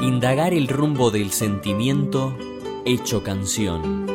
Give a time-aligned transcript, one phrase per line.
[0.00, 2.38] Indagar el rumbo del sentimiento
[2.84, 4.06] hecho canción.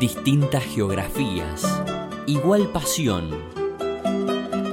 [0.00, 1.82] Distintas geografías,
[2.26, 3.30] igual pasión.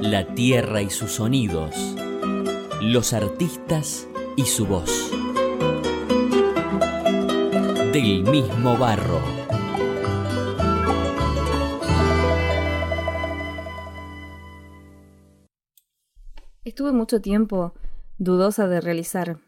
[0.02, 1.74] La tierra y sus sonidos,
[2.82, 5.10] los artistas y su voz.
[7.94, 9.39] Del mismo barro.
[16.92, 17.72] Mucho tiempo
[18.18, 19.38] dudosa de realizar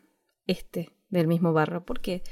[0.46, 2.22] este del mismo barro, porque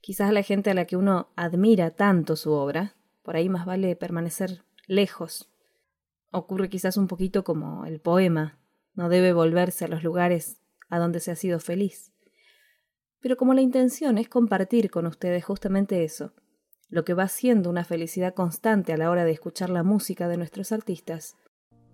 [0.00, 3.96] quizás la gente a la que uno admira tanto su obra, por ahí más vale
[3.96, 5.50] permanecer lejos.
[6.30, 8.58] Ocurre quizás un poquito como el poema,
[8.94, 12.12] no debe volverse a los lugares a donde se ha sido feliz.
[13.20, 16.32] Pero como la intención es compartir con ustedes justamente eso,
[16.88, 20.36] lo que va siendo una felicidad constante a la hora de escuchar la música de
[20.36, 21.36] nuestros artistas,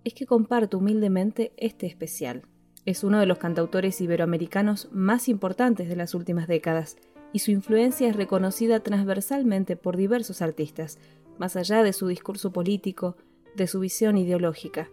[0.05, 2.47] es que comparto humildemente este especial.
[2.87, 6.97] Es uno de los cantautores iberoamericanos más importantes de las últimas décadas
[7.33, 11.01] y su influencia es reconocida transversalmente por diversos artistas,
[11.37, 13.17] más allá de su discurso político,
[13.57, 14.89] de su visión ideológica.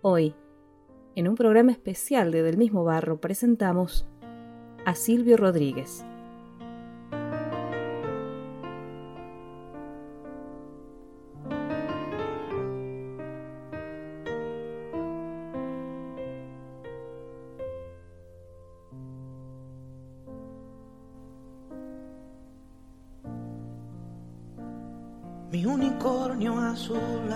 [0.00, 0.34] Hoy,
[1.14, 4.06] en un programa especial de Del mismo Barro, presentamos
[4.86, 6.06] a Silvio Rodríguez.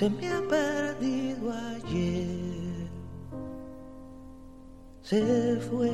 [0.00, 2.88] Se me ha perdido ayer,
[5.02, 5.90] se fue.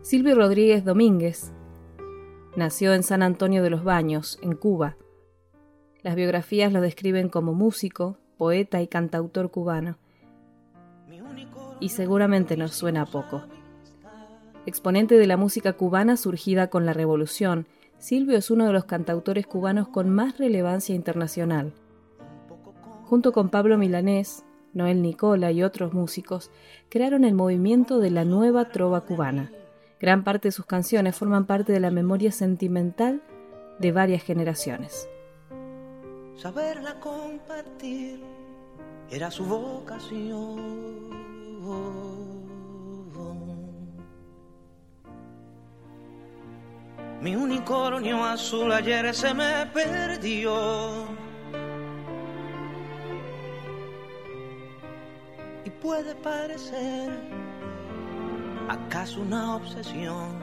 [0.00, 1.52] Silvio Rodríguez Domínguez
[2.56, 4.96] nació en San Antonio de los Baños, en Cuba.
[6.00, 9.98] Las biografías lo describen como músico, poeta y cantautor cubano
[11.80, 13.42] y seguramente nos suena poco.
[14.70, 17.66] Exponente de la música cubana surgida con la Revolución,
[17.98, 21.72] Silvio es uno de los cantautores cubanos con más relevancia internacional.
[23.02, 26.52] Junto con Pablo Milanés, Noel Nicola y otros músicos,
[26.88, 29.50] crearon el movimiento de la nueva trova cubana.
[29.98, 33.22] Gran parte de sus canciones forman parte de la memoria sentimental
[33.80, 35.08] de varias generaciones.
[36.36, 38.22] Saberla compartir
[39.10, 41.10] era su vocación.
[47.20, 51.04] Mi unicornio azul ayer se me perdió.
[55.64, 57.10] Y puede parecer
[58.68, 60.38] acaso una obsesión.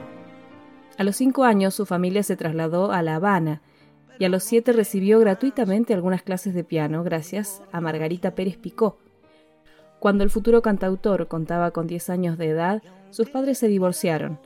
[0.96, 3.62] A los cinco años su familia se trasladó a La Habana
[4.18, 8.98] y a los siete recibió gratuitamente algunas clases de piano gracias a Margarita Pérez Picó,
[9.98, 14.38] cuando el futuro cantautor contaba con 10 años de edad, sus padres se divorciaron.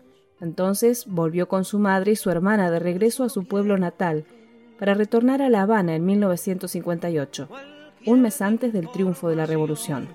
[0.42, 4.26] Entonces volvió con su madre y su hermana de regreso a su pueblo natal,
[4.78, 7.48] para retornar a La Habana en 1958,
[8.06, 10.08] un mes antes del triunfo de la revolución.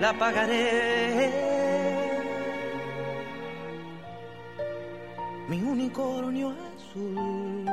[0.00, 1.62] La pagaré.
[5.48, 7.66] mi unicornio azul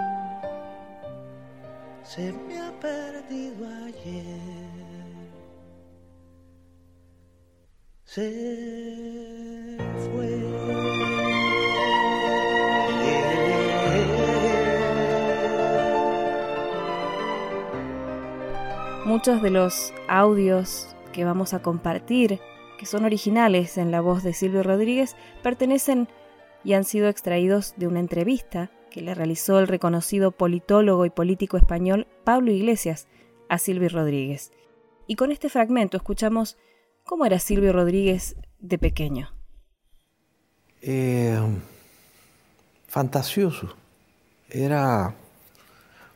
[2.03, 4.39] se me ha perdido ayer.
[8.03, 9.77] Se
[10.11, 10.88] fue.
[19.09, 22.39] Muchos de los audios que vamos a compartir,
[22.77, 26.07] que son originales en la voz de Silvio Rodríguez, pertenecen
[26.63, 31.57] y han sido extraídos de una entrevista que le realizó el reconocido politólogo y político
[31.57, 33.07] español Pablo Iglesias
[33.49, 34.51] a Silvio Rodríguez.
[35.07, 36.59] Y con este fragmento escuchamos
[37.03, 39.33] cómo era Silvio Rodríguez de pequeño.
[40.83, 41.35] Eh,
[42.87, 43.75] fantasioso.
[44.51, 45.15] Era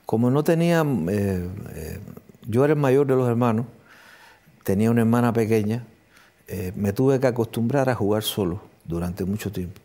[0.05, 1.99] como no tenía eh, eh,
[2.47, 3.65] yo era el mayor de los hermanos,
[4.63, 5.85] tenía una hermana pequeña,
[6.47, 9.79] eh, me tuve que acostumbrar a jugar solo durante mucho tiempo.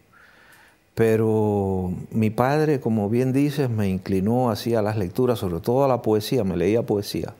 [0.94, 6.02] Pero mi padre, como bien dices, me inclinó hacia las lecturas, sobre todo a la
[6.02, 7.34] poesía, me leía poesía,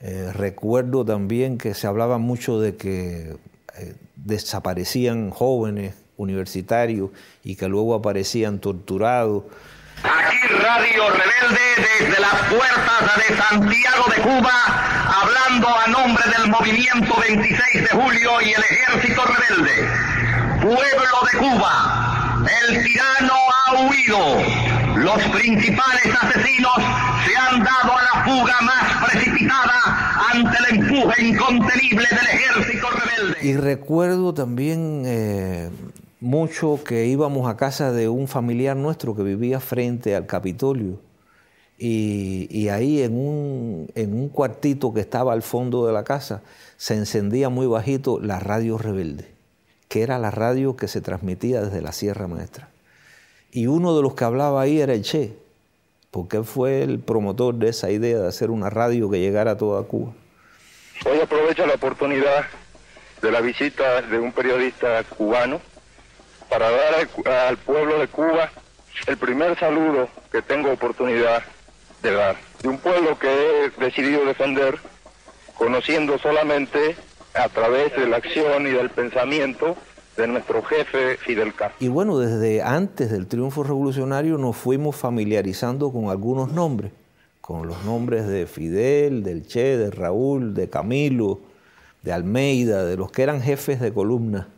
[0.00, 3.36] Eh, recuerdo también que se hablaba mucho de que
[3.78, 7.10] eh, desaparecían jóvenes universitarios
[7.44, 9.44] y que luego aparecían torturados.
[10.04, 11.60] Aquí Radio Rebelde
[11.98, 14.52] desde las puertas de Santiago de Cuba,
[15.22, 19.88] hablando a nombre del movimiento 26 de julio y el ejército rebelde.
[20.62, 24.98] Pueblo de Cuba, el tirano ha huido.
[24.98, 26.76] Los principales asesinos
[27.26, 33.38] se han dado a la fuga más precipitada ante el empuje incontenible del ejército rebelde.
[33.42, 35.02] Y recuerdo también...
[35.06, 35.70] Eh
[36.20, 41.00] mucho que íbamos a casa de un familiar nuestro que vivía frente al Capitolio.
[41.80, 46.42] Y, ahí en un, en un, cuartito que estaba al fondo de la casa
[46.76, 49.32] se encendía muy bajito la radio rebelde,
[49.86, 52.68] que era la radio que se transmitía desde la Sierra Maestra.
[53.52, 55.36] Y uno de los que hablaba ahí era el Che,
[56.10, 59.56] porque él fue el promotor de esa idea de hacer una radio que llegara a
[59.56, 60.12] toda Cuba.
[61.06, 62.44] Hoy aprovecho la oportunidad
[63.22, 65.60] de la visita de un periodista cubano
[66.48, 66.94] para dar
[67.48, 68.50] al, pueblo de Cuba
[69.06, 71.42] el primer saludo que tengo oportunidad
[72.02, 72.36] de dar.
[72.62, 74.78] De un pueblo que he decidido defender,
[75.54, 76.96] conociendo solamente
[77.34, 79.76] a través de la acción y del pensamiento
[80.16, 81.76] de nuestro jefe Fidel Castro.
[81.78, 86.90] Y bueno, desde antes del triunfo revolucionario nos fuimos familiarizando con algunos nombres,
[87.40, 91.40] con los nombres de Fidel, del Che, de Raúl, de Camilo,
[92.02, 94.48] de Almeida, de los que eran jefes de columna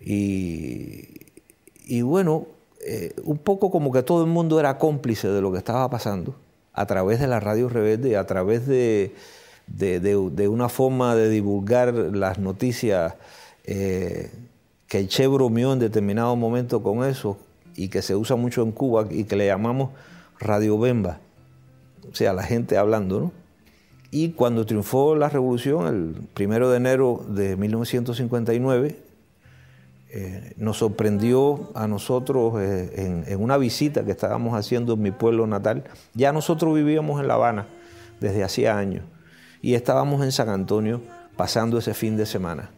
[0.00, 2.46] y, bueno,
[2.84, 6.34] eh, un poco como que todo el mundo era cómplice de lo que estaba pasando
[6.72, 9.12] a través de la radio rebelde, a través de,
[10.48, 13.14] una forma de divulgar las noticias
[13.64, 14.30] eh,
[14.86, 17.36] que el Che bromeó en determinado momento con eso
[17.74, 19.90] y que se usa mucho en Cuba y que le llamamos
[20.40, 21.18] Radio Bemba,
[22.10, 23.32] o sea, la gente hablando, ¿no?
[24.10, 29.07] Y cuando triunfó la revolución, el primero de enero de 1959,
[30.10, 35.46] eh, nos sorprendió a nosotros eh, en, una visita que estábamos haciendo en mi pueblo
[35.46, 35.84] natal.
[36.14, 37.66] Ya nosotros vivíamos en La Habana
[38.18, 39.04] desde hacía años
[39.60, 41.02] y estábamos en San Antonio
[41.36, 42.70] pasando ese fin de semana.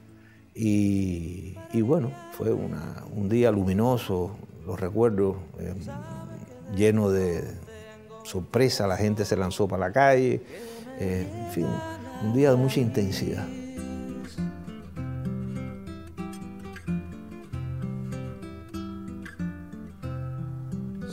[0.53, 5.73] Y, bueno, fue un día luminoso, lo recuerdo, eh,
[6.77, 7.45] lleno de
[8.25, 10.43] sorpresa, la gente se lanzó para la calle,
[10.99, 11.67] en fin,
[12.25, 13.47] un día de mucha intensidad.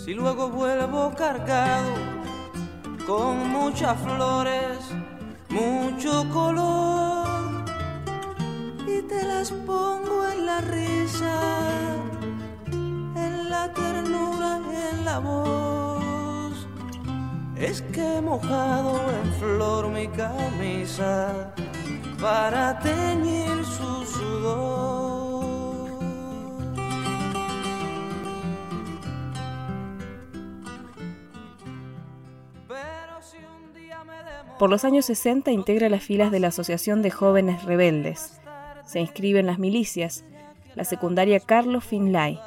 [0.07, 1.91] Si luego vuelvo cargado
[3.05, 4.77] con muchas flores,
[5.49, 7.65] mucho color,
[8.87, 11.35] y te las pongo en la risa,
[12.71, 14.61] en la ternura,
[14.91, 16.53] en la voz.
[17.57, 21.53] Es que he mojado en flor mi camisa
[22.21, 24.96] para teñir su sudor.
[34.59, 38.39] Por los años 60 integra las filas de la Asociación de Jóvenes Rebeldes.
[38.85, 40.23] Se inscribe en las milicias,
[40.73, 42.39] la secundaria Carlos Finlay.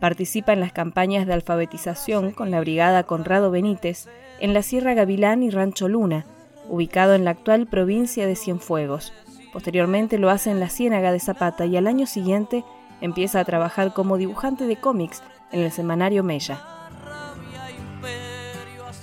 [0.00, 4.06] Participa en las campañas de alfabetización con la Brigada Conrado Benítez
[4.40, 6.24] en la Sierra Gavilán y Rancho Luna,
[6.70, 9.12] ubicado en la actual provincia de Cienfuegos.
[9.52, 12.64] Posteriormente lo hace en la Ciénaga de Zapata y al año siguiente
[13.02, 16.81] empieza a trabajar como dibujante de cómics en el semanario Mella.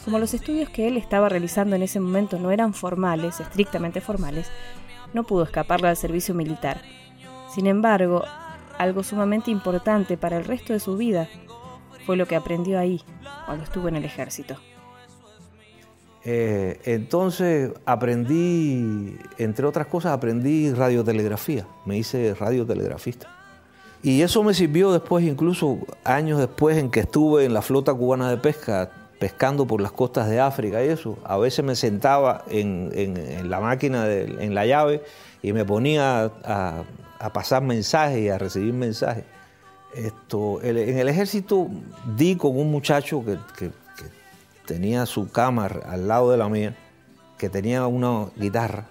[0.10, 4.48] Como los estudios que él estaba realizando en ese momento no eran formales, estrictamente formales,
[5.14, 6.82] no pudo escaparle al servicio militar.
[7.54, 8.24] Sin embargo,
[8.80, 11.30] algo sumamente importante para el resto de su vida
[12.08, 13.04] fue lo que aprendió ahí,
[13.46, 14.56] cuando estuvo en el ejército.
[16.26, 21.68] Eh, entonces aprendí, entre otras cosas, aprendí radiotelegrafía.
[21.86, 23.30] Me hice radiotelegrafista.
[24.02, 28.32] Y eso me sirvió después, incluso años después en que estuve en la flota cubana
[28.32, 31.18] de pesca, pescando por las costas de África y eso.
[31.26, 35.04] A veces me sentaba en, la máquina, en la llave,
[35.42, 36.84] y me ponía a,
[37.34, 39.26] pasar mensajes y a recibir mensajes.
[39.94, 41.68] Esto, en el ejército
[42.16, 43.72] di con un muchacho que,
[44.66, 46.76] tenía su cámara al lado de la mía,
[47.38, 48.88] que tenía una guitarra.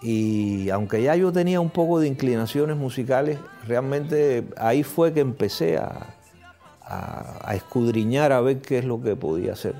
[0.00, 5.76] Y aunque ya yo tenía un poco de inclinaciones musicales, realmente ahí fue que empecé
[5.76, 6.14] a,
[6.84, 9.74] a, escudriñar a ver qué es lo que podía hacer.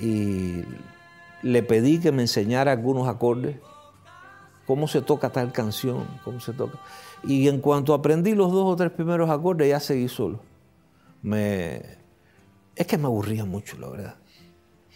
[0.00, 0.62] Y
[1.42, 3.56] le pedí que me enseñara algunos acordes,
[4.66, 6.78] cómo se toca tal canción, cómo se toca.
[7.22, 10.40] Y en cuanto aprendí los dos o tres primeros acordes, ya seguí solo.
[11.22, 11.82] Me...
[12.76, 14.16] Es que me aburría mucho, la verdad.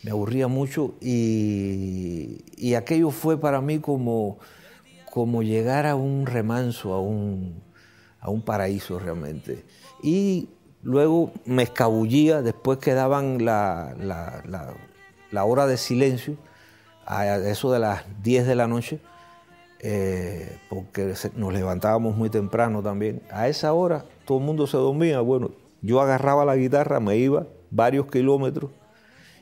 [0.02, 4.38] Me aburría mucho y, y aquello fue para mí como,
[5.10, 7.62] como llegar a un remanso, a un,
[8.20, 9.64] a un paraíso realmente.
[10.02, 10.48] Y
[10.82, 13.94] Luego me escabullía, después que daban la,
[15.44, 16.36] hora de silencio,
[17.06, 19.00] a eso de las 10 de la noche,
[19.80, 23.22] eh, porque nos levantábamos muy temprano también.
[23.30, 25.20] A esa hora todo el mundo se dormía.
[25.20, 25.50] Bueno,
[25.82, 28.70] yo agarraba la guitarra, me iba varios kilómetros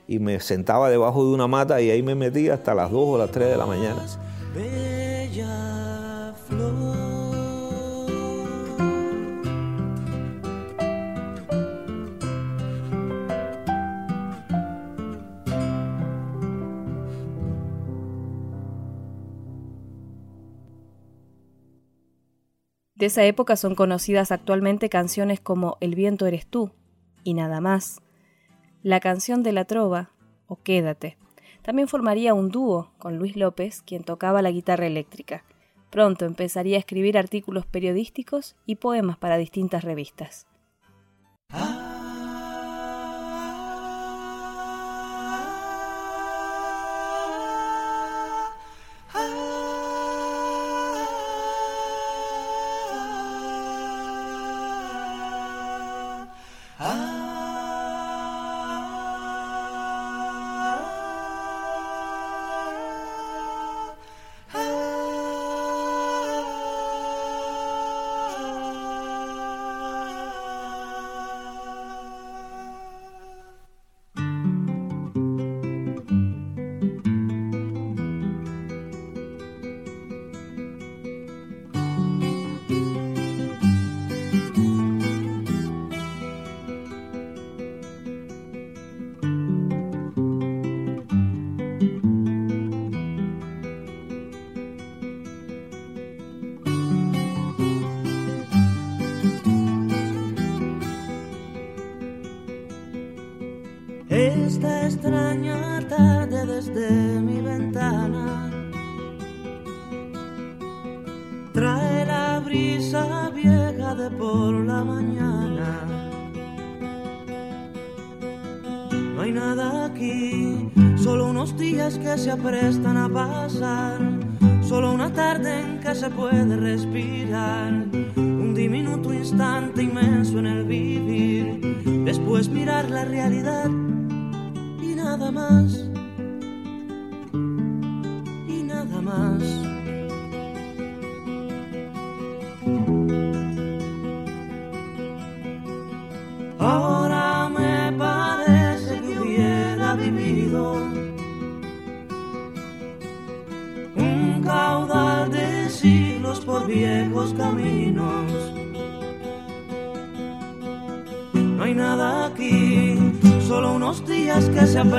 [0.07, 3.19] y me sentaba debajo de una mata y ahí me metía hasta las 2 o
[3.19, 4.05] las 3 de la mañana.
[22.97, 26.71] De esa época son conocidas actualmente canciones como El viento eres tú
[27.25, 28.01] y nada más.
[28.83, 30.11] La canción de la trova
[30.47, 31.19] o Quédate.
[31.63, 35.45] También formaría un dúo con Luis López, quien tocaba la guitarra eléctrica.
[35.91, 40.47] Pronto empezaría a escribir artículos periodísticos y poemas para distintas revistas.
[41.51, 41.96] Ah.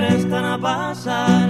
[0.08, 1.50] Aprestan a pasar,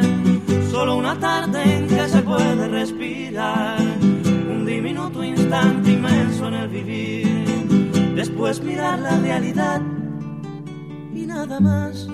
[0.72, 8.14] solo una tarde en que se puede respirar, un diminuto instante inmenso en el vivir,
[8.16, 9.82] después mirar la realidad
[11.14, 12.08] y nada más,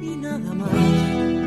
[0.00, 1.41] y nada más.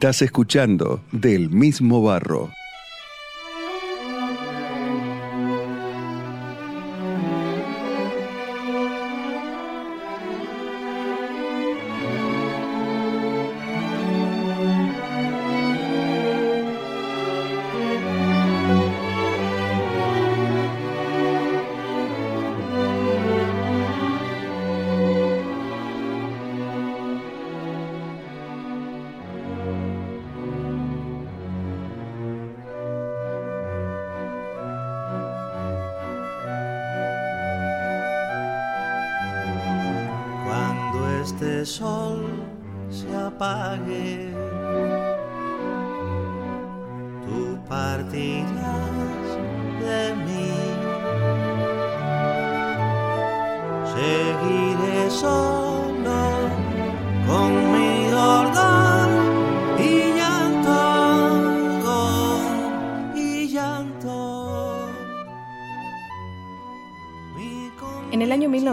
[0.00, 2.59] Estás escuchando Del mismo barro.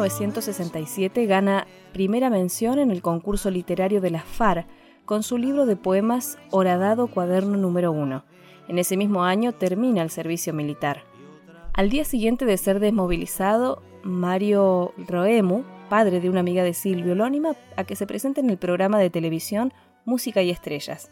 [0.08, 4.65] 1967 gana primera mención en el concurso literario de la FAR
[5.04, 8.24] con su libro de poemas Horadado Cuaderno número 1.
[8.70, 11.04] En ese mismo año termina el servicio militar.
[11.74, 17.26] Al día siguiente de ser desmovilizado, Mario Roemu, padre de una amiga de Silvio, lo
[17.26, 19.74] a que se presente en el programa de televisión
[20.06, 21.12] Música y Estrellas.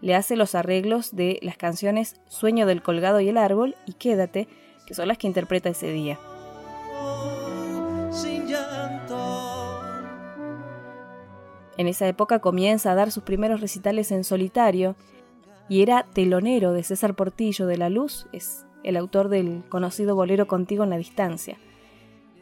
[0.00, 4.48] Le hace los arreglos de las canciones Sueño del Colgado y el Árbol y Quédate,
[4.88, 6.18] que son las que interpreta ese día.
[11.76, 14.94] En esa época comienza a dar sus primeros recitales en solitario
[15.68, 20.46] y era telonero de César Portillo de la Luz, es el autor del conocido bolero
[20.46, 21.56] Contigo en la Distancia.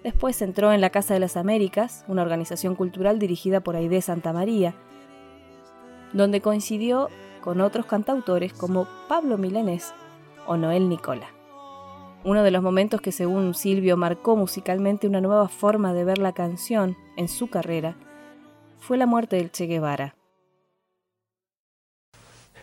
[0.02, 4.32] Después entró en la Casa de las Américas, una organización cultural dirigida por Aide Santa
[4.32, 4.74] María,
[6.12, 7.08] donde coincidió
[7.40, 9.94] con otros cantautores como Pablo Milanés
[10.46, 11.28] o Noel Nicola.
[12.24, 16.32] Uno de los momentos que según Silvio marcó musicalmente una nueva forma de ver la
[16.32, 17.96] canción en su carrera
[18.82, 20.14] fue la muerte del Che Guevara.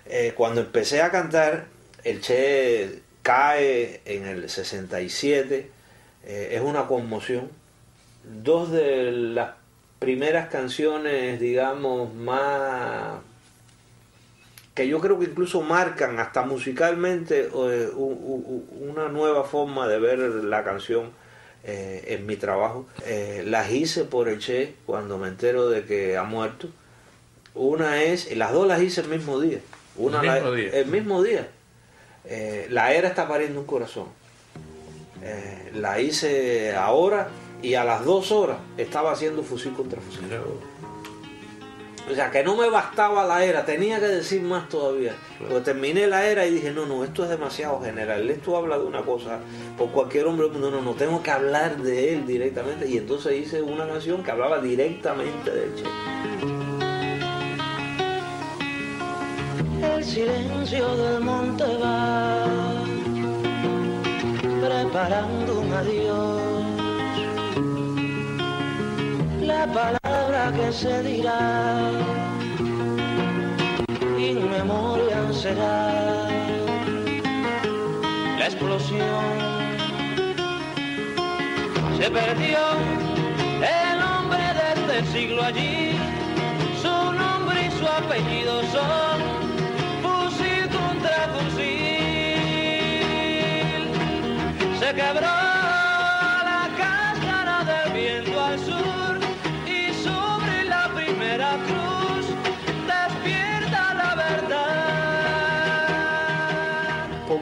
[0.06, 1.68] Eh, cuando empecé a cantar,
[2.04, 5.72] el Che cae en el 67,
[6.26, 7.50] eh, es una conmoción.
[8.24, 9.52] Dos de las
[10.00, 13.22] primeras canciones, digamos, más
[14.76, 20.64] que yo creo que incluso marcan hasta musicalmente eh, una nueva forma de ver la
[20.64, 21.12] canción
[21.64, 22.86] eh, en mi trabajo.
[23.06, 26.68] Eh, las hice por el Che cuando me entero de que ha muerto.
[27.56, 29.60] Una es, y las dos las hice el mismo día.
[29.98, 30.70] Una El la- mismo día.
[30.74, 31.48] el mismo día.
[32.26, 34.06] Eh, la era está pariendo un corazón.
[35.22, 37.28] Eh, la hice ahora
[37.62, 40.24] y a las dos horas estaba haciendo fusil contra fusil.
[42.10, 45.16] O sea, que no me bastaba la era, tenía que decir más todavía.
[45.38, 48.28] Porque terminé la era y dije, no, no, esto es demasiado general.
[48.30, 49.40] Esto habla de una cosa
[49.78, 50.72] por cualquier hombre del mundo.
[50.72, 52.88] No, no, tengo que hablar de él directamente.
[52.90, 55.84] Y entonces hice una canción que hablaba directamente del Che.
[59.96, 62.44] El silencio del monte va
[64.62, 66.49] preparando un adiós.
[69.60, 71.38] La palabra que se dirá,
[74.18, 76.30] in memoria será
[78.38, 79.26] la explosión.
[81.98, 82.60] Se perdió
[83.84, 85.92] el hombre de este siglo allí,
[86.82, 89.20] su nombre y su apellido son
[90.04, 91.90] fusil contra fusil.
[94.80, 95.49] Se quebró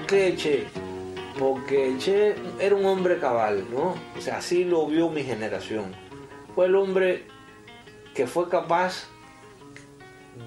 [0.07, 0.67] qué Che?
[1.37, 3.95] Porque Che era un hombre cabal, ¿no?
[4.17, 5.93] O sea, así lo vio mi generación.
[6.55, 7.25] Fue el hombre
[8.15, 9.07] que fue capaz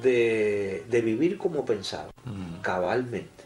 [0.03, 2.11] de, de vivir como pensaba,
[2.63, 3.45] cabalmente.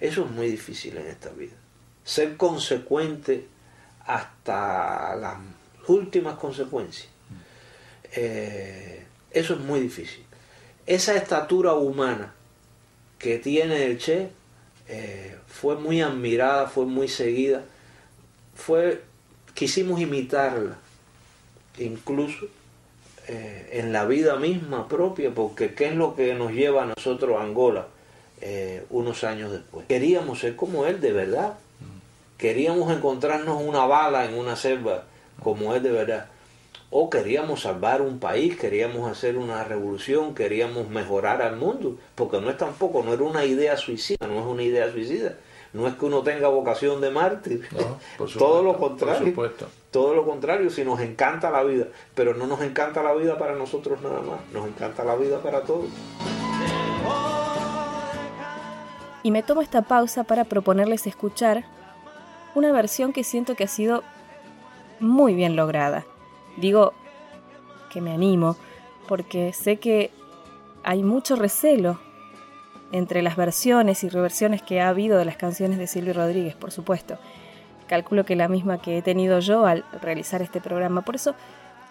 [0.00, 1.54] Eso es muy difícil en esta vida.
[2.04, 3.46] Ser consecuente
[4.04, 5.38] hasta las
[5.86, 7.08] últimas consecuencias.
[8.14, 10.24] Eh, eso es muy difícil.
[10.84, 12.34] Esa estatura humana
[13.18, 14.41] que tiene el Che
[14.94, 17.62] eh, fue muy admirada, fue muy seguida.
[18.54, 19.00] Fue,
[19.54, 20.76] quisimos imitarla,
[21.78, 22.46] incluso
[23.26, 27.40] eh, en la vida misma propia, porque ¿qué es lo que nos lleva a nosotros
[27.40, 27.86] a Angola
[28.42, 29.86] eh, unos años después?
[29.86, 31.54] Queríamos ser como él de verdad.
[32.36, 35.04] Queríamos encontrarnos una bala en una selva
[35.42, 36.26] como él de verdad.
[36.94, 42.50] O queríamos salvar un país, queríamos hacer una revolución, queríamos mejorar al mundo, porque no
[42.50, 45.36] es tampoco, no era una idea suicida, no es una idea suicida.
[45.72, 49.20] No es que uno tenga vocación de mártir, No, todo lo contrario.
[49.20, 49.68] por supuesto.
[49.90, 53.54] Todo lo contrario, si nos encanta la vida, pero no nos encanta la vida para
[53.54, 55.86] nosotros nada más, nos encanta la vida para todos.
[59.22, 61.64] Y me tomo esta pausa para proponerles escuchar
[62.54, 64.02] una versión que siento que ha sido
[65.00, 66.04] muy bien lograda.
[66.56, 66.92] Digo
[67.90, 68.56] que me animo
[69.08, 70.10] porque sé que
[70.84, 72.00] hay mucho recelo
[72.92, 76.72] entre las versiones y reversiones que ha habido de las canciones de Silvio Rodríguez, por
[76.72, 77.18] supuesto.
[77.86, 81.02] Calculo que la misma que he tenido yo al realizar este programa.
[81.02, 81.34] Por eso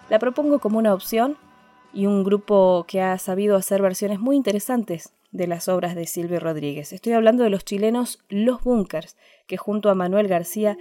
[0.08, 1.36] la propongo como una opción
[1.92, 6.40] y un grupo que ha sabido hacer versiones muy interesantes de las obras de Silvio
[6.40, 6.92] Rodríguez.
[6.92, 10.76] Estoy hablando de los chilenos Los Bunkers, que junto a Manuel García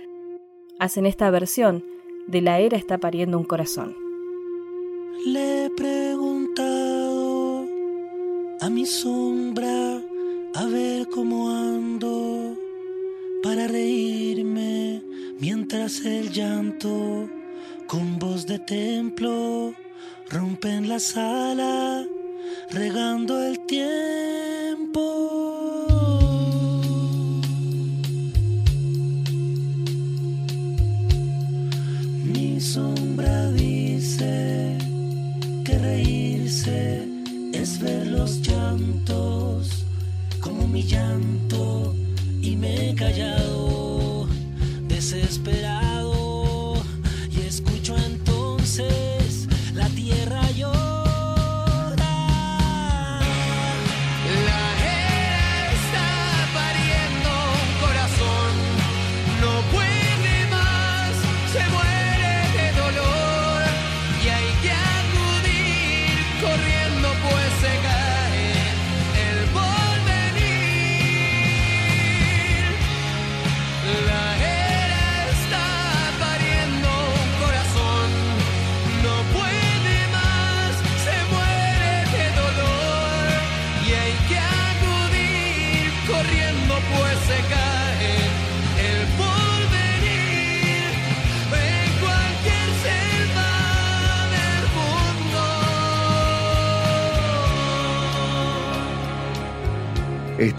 [0.80, 1.84] hacen esta versión
[2.32, 3.96] de La Era está pariendo un corazón.
[5.26, 7.67] Le he preguntado
[8.62, 10.02] a mi sombra
[10.56, 12.58] a ver cómo ando
[13.44, 15.04] para reírme
[15.39, 17.30] mientras el llanto
[17.88, 19.74] con voz de templo
[20.30, 22.06] rompe en la sala
[22.70, 24.01] regando el tiempo.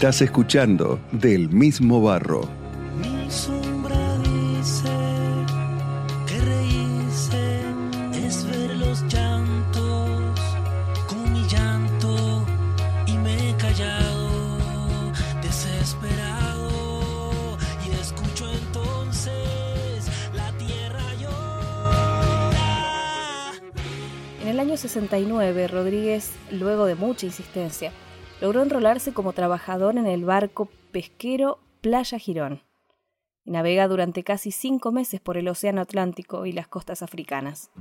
[0.03, 2.41] Estás escuchando Del mismo barro.
[3.01, 4.89] Mi sombra dice
[6.27, 7.61] que reírse
[8.11, 10.41] es ver los llantos
[11.07, 12.45] como mi llanto
[13.07, 19.31] y me he callado desesperado y escucho entonces
[20.35, 22.51] la tierra llora.
[24.41, 27.93] En el año 69, Rodríguez, luego de mucha insistencia,
[28.43, 32.61] logró enrolarse como trabajador en el barco pesquero Playa Girón.
[33.45, 37.71] Y navega durante casi cinco meses por el Océano Atlántico y las costas africanas.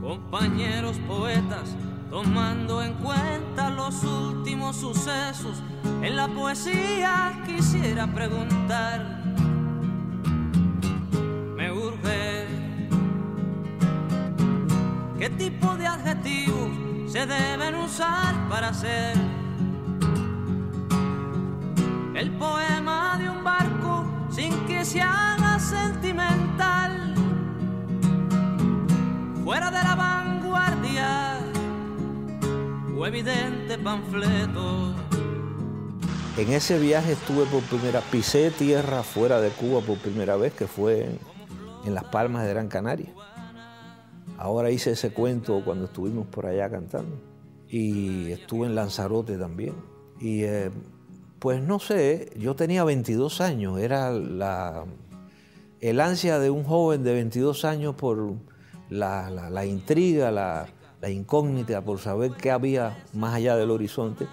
[0.00, 1.74] Compañeros poetas,
[2.10, 5.64] tomando en cuenta los últimos sucesos,
[6.04, 9.22] en la poesía quisiera preguntar.
[11.56, 12.46] Me urge.
[15.18, 16.70] ¿Qué tipo de adjetivos
[17.10, 19.16] se deben usar para hacer
[22.14, 27.14] el poema de un barco sin que se haga sentimental?
[29.42, 31.38] Fuera de la vanguardia
[32.94, 35.03] o evidente panfleto.
[36.36, 40.66] En ese viaje estuve por primera, pisé tierra fuera de Cuba por primera vez, que
[40.66, 41.08] fue
[41.84, 43.12] en, Las Palmas de Gran Canaria.
[44.36, 47.16] Ahora hice ese cuento cuando estuvimos por allá cantando.
[47.68, 49.74] Y estuve en Lanzarote también.
[50.20, 50.70] Y eh,
[51.38, 54.84] pues no sé, yo tenía 22 años, era la,
[55.80, 58.32] el ansia de un joven de 22 años por
[58.90, 60.66] la, la- la intriga, la,
[61.00, 64.26] la incógnita, por saber qué había más allá del horizonte,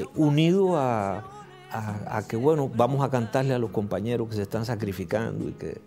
[0.00, 1.24] eh, unido a,
[2.28, 5.80] que, bueno, vamos a cantarle a los compañeros que se están sacrificando y que...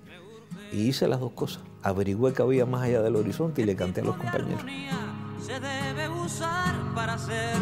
[0.72, 1.64] Y hice las dos cosas.
[1.84, 4.64] Averigüé qué había más allá del horizonte y le canté a los compañeros.
[5.46, 7.56] se debe usar para hacer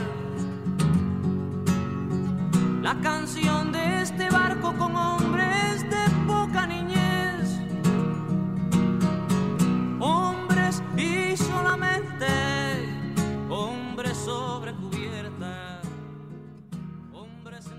[2.82, 5.69] la canción de este barco con hombres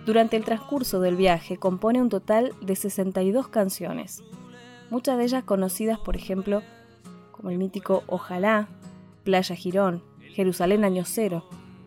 [0.07, 4.23] Durante el transcurso del viaje compone un total de 62 canciones,
[4.91, 6.63] muchas de ellas conocidas, por ejemplo,
[7.33, 8.69] como el mítico Ojalá,
[9.25, 11.45] Playa Girón, Jerusalén Año Cero,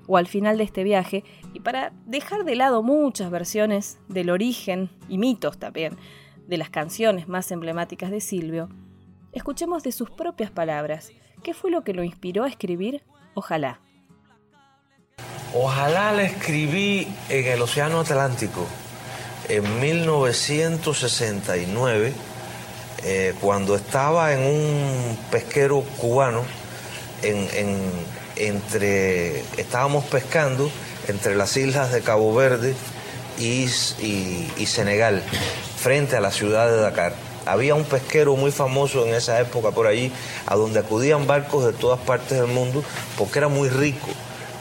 [0.07, 1.23] o al final de este viaje,
[1.53, 5.97] y para dejar de lado muchas versiones del origen y mitos también
[6.47, 8.69] de las canciones más emblemáticas de Silvio,
[9.31, 13.79] escuchemos de sus propias palabras qué fue lo que lo inspiró a escribir Ojalá.
[15.53, 18.65] Ojalá la escribí en el Océano Atlántico
[19.49, 22.11] en 1969,
[23.03, 26.43] eh, cuando estaba en un pesquero cubano,
[27.21, 30.71] en- en- entre, estábamos pescando
[31.07, 32.73] entre las islas de Cabo Verde
[33.37, 33.65] y,
[33.99, 35.21] y- y Senegal,
[35.77, 37.13] frente a la ciudad de Dakar.
[37.45, 40.11] Había un pesquero muy famoso en esa época por allí,
[40.47, 42.83] a donde acudían barcos de todas partes del mundo,
[43.17, 44.07] porque era muy rico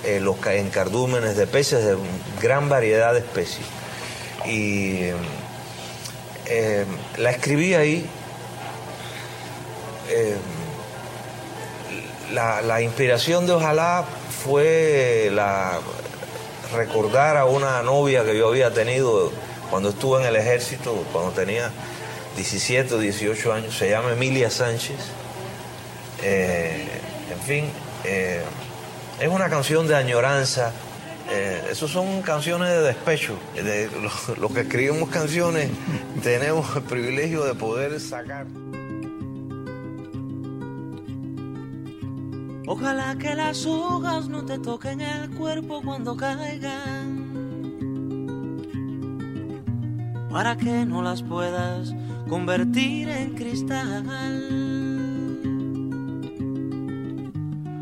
[0.04, 1.96] eh, los en cardúmenes de peces de
[2.40, 3.66] gran variedad de especies.
[4.46, 5.10] Y
[6.46, 6.84] eh,
[7.18, 8.04] la escribí ahí.
[10.10, 10.36] eh,
[12.32, 14.04] la, la inspiración de Ojalá
[14.44, 15.30] fue
[16.74, 19.30] recordar a una novia que yo había tenido
[19.70, 21.70] cuando estuve en el ejército, cuando tenía
[22.36, 24.96] 17 o 18 años, se llama Emilia Sánchez.
[26.22, 27.70] En fin,
[29.20, 30.72] es una canción de añoranza.
[31.30, 33.38] Eh, esos son canciones de despecho.
[33.54, 35.70] De, los, los que escribimos canciones
[36.22, 38.46] tenemos el privilegio de poder sacar.
[42.66, 47.30] Ojalá que las hojas no te toquen el cuerpo cuando caigan.
[50.30, 51.94] Para que no las puedas
[52.28, 54.81] convertir en cristal.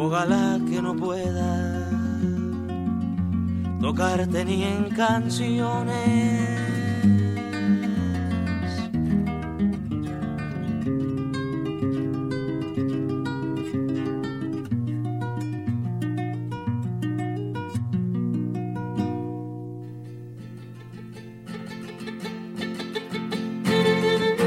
[0.00, 1.90] Ojalá que no pueda
[3.80, 6.68] tocarte ni en canciones.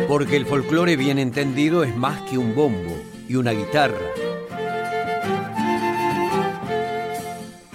[0.08, 2.96] Porque el folclore bien entendido es más que un bombo
[3.28, 4.21] y una guitarra.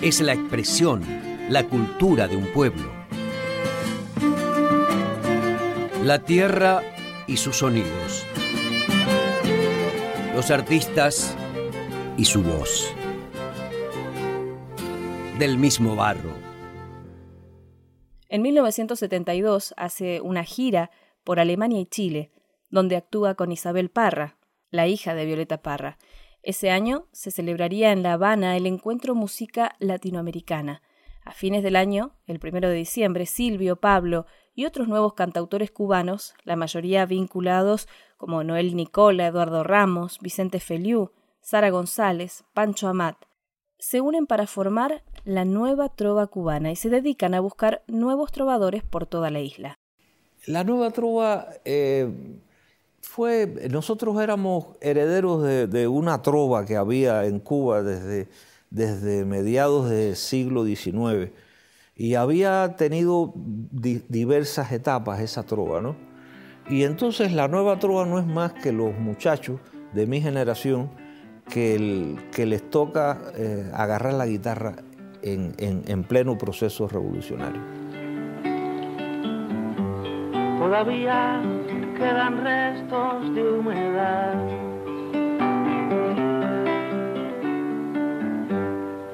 [0.03, 1.03] Es la expresión,
[1.49, 2.93] la cultura de un pueblo.
[6.05, 6.83] La tierra
[7.27, 8.27] y sus sonidos.
[10.35, 11.35] Los artistas
[12.19, 12.93] y su voz.
[15.39, 16.35] Del mismo barro.
[18.29, 20.91] En 1972 hace una gira
[21.25, 22.33] por Alemania y Chile,
[22.69, 24.37] donde actúa con Isabel Parra,
[24.71, 25.97] la hija de Violeta Parra.
[26.47, 30.81] Ese año se celebraría en La Habana el encuentro Música Latinoamericana.
[31.25, 36.35] A fines del año, el primero de diciembre, Silvio, Pablo y otros nuevos cantautores cubanos,
[36.45, 43.17] la mayoría vinculados como Noel Nicola, Eduardo Ramos, Vicente Feliú, Sara González, Pancho Amat,
[43.81, 48.85] se unen para formar la nueva trova cubana y se dedican a buscar nuevos trovadores
[48.85, 49.81] por toda la isla.
[50.47, 52.09] La nueva trova eh,
[53.17, 58.29] fue, nosotros éramos herederos de, una trova que había en Cuba desde,
[58.69, 61.33] desde mediados del siglo XIX
[61.97, 65.97] y había tenido diversas etapas esa trova, ¿no?
[66.69, 69.61] Y entonces la nueva trova no es más que los muchachos
[69.95, 70.91] de mi generación
[71.49, 74.77] que, que les toca eh, agarrar la guitarra
[75.23, 77.63] en pleno proceso revolucionario.
[80.59, 81.41] Todavía
[81.97, 84.35] quedan restos de humedad.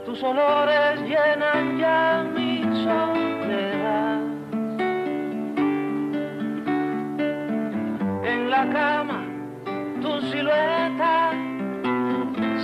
[0.05, 4.21] Tus olores llenan ya mi soledad.
[8.25, 9.25] En la cama
[10.01, 11.31] tu silueta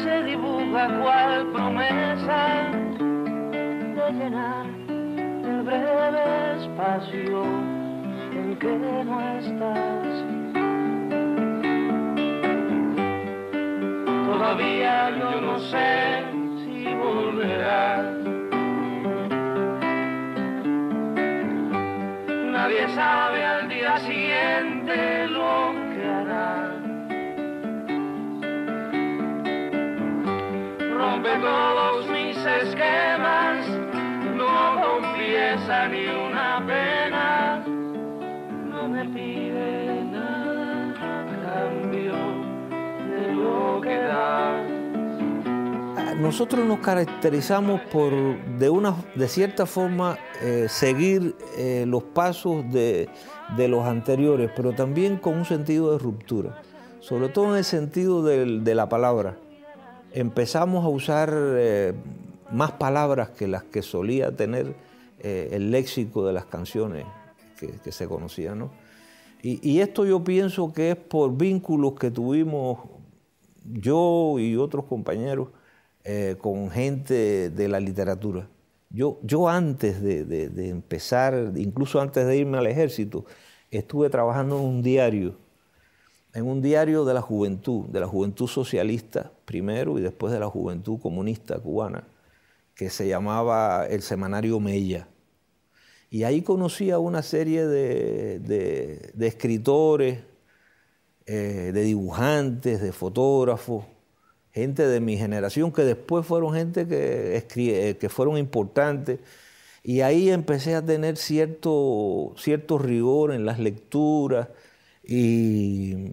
[0.02, 2.70] se dibuja cual promesa
[3.96, 4.66] de llenar
[5.44, 7.87] el breve espacio
[8.60, 10.24] que no estás.
[14.26, 16.24] Todavía yo no sé
[16.64, 18.06] si volverás.
[22.52, 26.72] Nadie sabe al día siguiente lo que hará.
[30.96, 31.97] Rompe todos
[46.18, 48.12] Nosotros nos caracterizamos por,
[48.58, 53.08] de, una, de cierta forma, eh, seguir eh, los pasos de,
[53.56, 56.60] de, los anteriores, pero también con un sentido de ruptura,
[56.98, 59.38] sobre todo en el sentido de, la palabra.
[60.12, 61.94] Empezamos a usar eh,
[62.50, 64.74] más palabras que las que solía tener
[65.20, 67.04] el léxico de las canciones
[67.84, 68.58] que, se conocían.
[68.58, 68.70] ¿no?
[69.40, 72.80] Y, esto yo pienso que es por vínculos que tuvimos
[73.64, 75.48] yo y otros compañeros
[76.10, 78.48] eh, con gente de la literatura.
[78.88, 83.26] Yo, yo antes de, empezar, incluso antes de irme al ejército,
[83.70, 85.36] estuve trabajando en un diario,
[86.32, 90.46] en un diario de la juventud, de la juventud socialista primero y después de la
[90.46, 92.08] juventud comunista cubana,
[92.74, 95.08] que se llamaba el Semanario Mella.
[96.08, 100.20] Y ahí conocí a una serie de, escritores,
[101.26, 103.84] eh, de dibujantes, de fotógrafos,
[104.52, 109.20] gente de mi generación que después fueron gente que, eh, que fueron importantes.
[109.82, 114.48] Y ahí empecé a tener cierto, cierto rigor en las lecturas.
[115.04, 116.12] Y,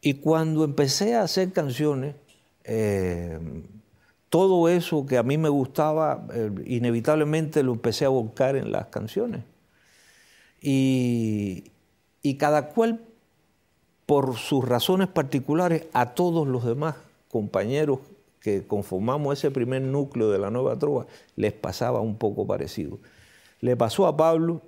[0.00, 2.14] y cuando empecé a hacer canciones,
[2.64, 3.38] eh,
[4.28, 8.86] todo eso que a mí me gustaba, eh, inevitablemente lo empecé a volcar en las
[8.86, 9.42] canciones.
[10.60, 11.70] Y,
[12.22, 13.00] y cada cual,
[14.06, 16.96] por sus razones particulares, a todos los demás
[17.30, 18.00] compañeros
[18.40, 22.98] que conformamos ese primer núcleo de la nueva trova, les pasaba un poco parecido.
[23.60, 24.62] Le pasó a Pablo,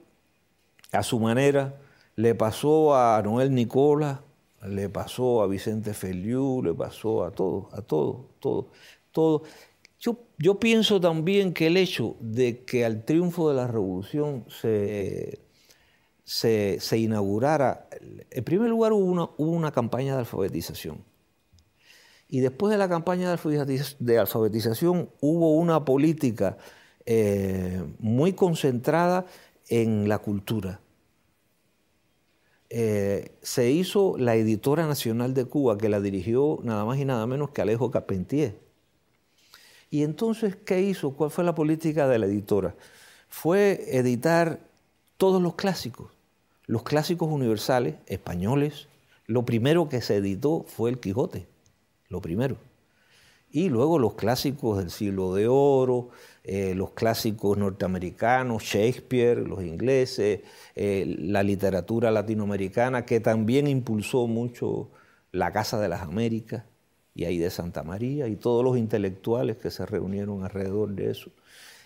[0.92, 1.76] a su manera,
[2.16, 4.22] le pasó a Noel Nicola,
[4.66, 8.66] le pasó a Vicente Feliu, le pasó a todos, a todos, todos,
[9.12, 9.42] todos.
[10.00, 15.40] Yo, yo pienso también que el hecho de que al triunfo de la revolución se,
[16.24, 17.88] se, inaugurara,
[18.30, 21.07] en primer lugar una, hubo una campaña de alfabetización.
[22.28, 26.58] Y después de la campaña de alfabetización hubo una política
[27.06, 29.24] eh, muy concentrada
[29.68, 30.80] en la cultura.
[32.68, 37.26] Eh, se hizo la editora nacional de Cuba, que la dirigió nada más y nada
[37.26, 38.58] menos que Alejo Carpentier.
[39.90, 41.12] Y entonces, ¿qué hizo?
[41.12, 42.74] ¿Cuál fue la política de la editora?
[43.30, 44.60] Fue editar
[45.16, 46.12] todos los clásicos,
[46.66, 48.86] los clásicos universales, españoles.
[49.26, 51.46] Lo primero que se editó fue el Quijote
[52.08, 52.56] lo primero.
[53.50, 56.10] Y luego los clásicos del siglo de oro,
[56.44, 60.40] eh, los clásicos norteamericanos, Shakespeare, los ingleses,
[60.74, 64.90] eh, la literatura latinoamericana, que también impulsó mucho
[65.32, 66.64] la Casa de las Américas
[67.14, 71.30] y ahí de Santa María y todos los intelectuales que se reunieron alrededor de eso.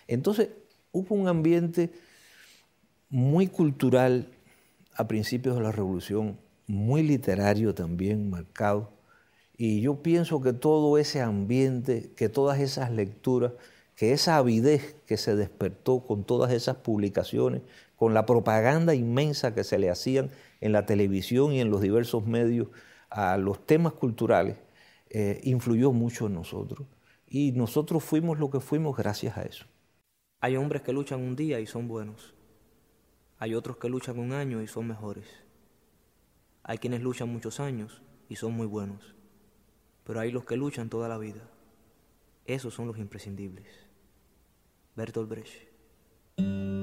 [0.07, 0.49] Entonces
[0.91, 1.91] hubo un ambiente
[3.09, 4.27] muy cultural
[4.95, 8.91] a principios de la Revolución, muy literario también marcado
[9.55, 13.53] y yo pienso que todo ese ambiente, que todas esas lecturas,
[13.95, 17.61] que esa avidez que se despertó con todas esas publicaciones,
[17.95, 22.25] con la propaganda inmensa que se le hacían en la televisión y en los diversos
[22.25, 22.69] medios
[23.11, 24.57] a los temas culturales,
[25.09, 26.87] eh, influyó mucho en nosotros.
[27.27, 29.65] Y nosotros fuimos lo que fuimos gracias a eso.
[30.41, 32.33] Hay hombres que luchan un día y son buenos.
[33.37, 35.25] Hay otros que luchan un año y son mejores.
[36.63, 39.13] Hay quienes luchan muchos años y son muy buenos
[40.03, 41.49] pero hay los que luchan toda la vida.
[42.45, 43.67] Esos son los imprescindibles.
[44.95, 46.82] Bertolt Brecht.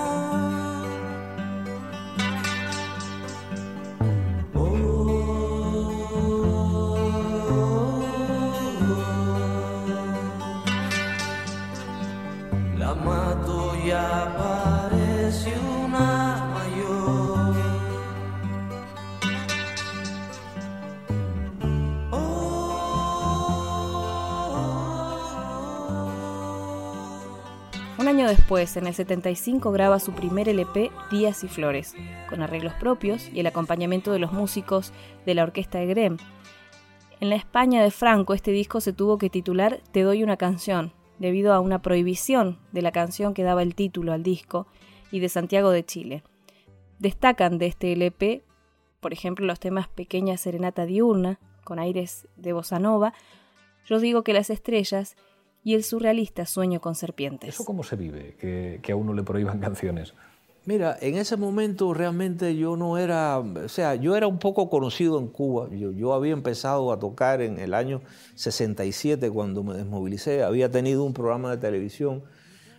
[28.51, 31.95] Después, en el 75, graba su primer LP Días y Flores,
[32.27, 34.91] con arreglos propios y el acompañamiento de los músicos
[35.25, 36.17] de la orquesta de Grem.
[37.21, 40.91] En la España de Franco, este disco se tuvo que titular Te doy una canción,
[41.17, 44.67] debido a una prohibición de la canción que daba el título al disco,
[45.13, 46.23] y de Santiago de Chile.
[46.99, 48.43] Destacan de este LP,
[48.99, 53.13] por ejemplo, los temas Pequeña Serenata Diurna, con aires de bossa nova,
[53.85, 55.15] Yo digo que las estrellas
[55.63, 57.49] y el surrealista Sueño con serpientes.
[57.49, 58.35] ¿Eso cómo se vive?
[58.39, 60.13] Que, que a uno le prohíban canciones.
[60.63, 65.17] Mira, en ese momento realmente yo no era, o sea, yo era un poco conocido
[65.17, 65.67] en Cuba.
[65.71, 68.01] Yo, yo, había empezado a tocar en el año
[68.35, 70.43] 67 cuando me desmovilicé.
[70.43, 72.23] Había tenido un programa de televisión.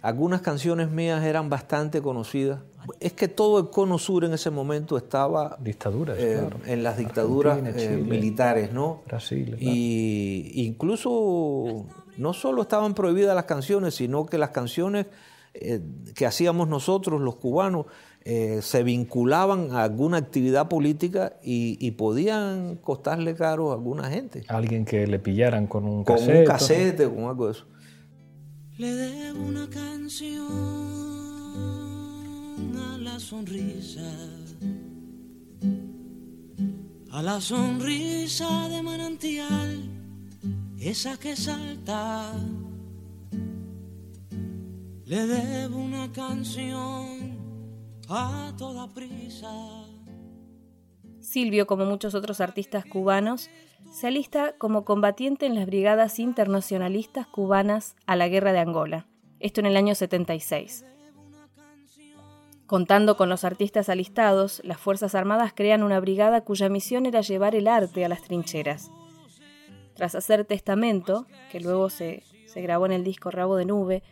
[0.01, 2.61] Algunas canciones mías eran bastante conocidas.
[3.01, 6.59] Es que todo el cono sur en ese momento estaba dictaduras, eh, claro.
[6.67, 9.03] en las dictaduras eh, militares, ¿no?
[9.07, 9.57] Brasil.
[9.57, 9.61] Claro.
[9.61, 15.07] Y incluso no solo estaban prohibidas las canciones, sino que las canciones
[15.55, 15.81] eh,
[16.15, 17.87] que hacíamos nosotros, los cubanos,
[18.25, 24.45] eh, se vinculaban a alguna actividad política y, y, podían costarle caro a alguna gente.
[24.47, 26.39] Alguien que le pillaran con un con casete.
[26.39, 27.67] un casete, con algo de eso.
[28.79, 30.47] Le debo una canción
[32.77, 34.09] a la sonrisa,
[37.11, 39.83] a la sonrisa de manantial,
[40.85, 42.33] esa que salta.
[45.05, 47.39] Le debo una canción
[48.09, 49.51] a toda prisa.
[51.21, 53.49] Silvio, como muchos otros artistas cubanos,
[53.93, 59.07] se alista como combatiente en las brigadas internacionalistas cubanas a la guerra de Angola,
[59.39, 60.85] esto en el año 76.
[62.67, 67.55] Contando con los artistas alistados, las Fuerzas Armadas crean una brigada cuya misión era llevar
[67.55, 68.91] el arte a las trincheras.
[70.03, 74.03] Tras hacer testamento, que luego se, se grabó en el disco Rabo de Nube,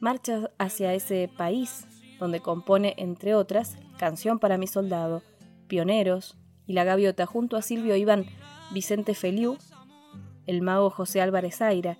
[0.00, 1.86] marcha hacia ese país
[2.18, 5.22] donde compone, entre otras, Canción para mi soldado,
[5.68, 6.36] Pioneros
[6.66, 7.24] y La Gaviota.
[7.24, 8.26] Junto a Silvio iban
[8.72, 9.58] Vicente Feliu,
[10.48, 11.98] el mago José Álvarez Aira